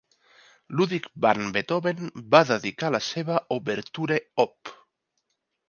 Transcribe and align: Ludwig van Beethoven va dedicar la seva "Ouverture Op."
Ludwig 0.79 1.03
van 1.25 1.51
Beethoven 1.57 2.09
va 2.33 2.41
dedicar 2.53 2.91
la 2.97 3.03
seva 3.11 3.39
"Ouverture 3.59 4.21
Op." 4.49 4.77